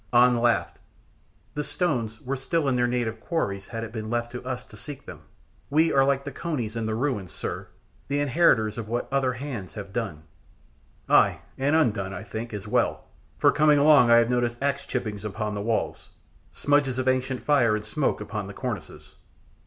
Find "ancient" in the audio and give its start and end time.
17.07-17.43